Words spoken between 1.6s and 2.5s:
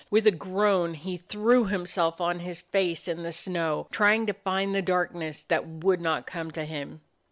himself on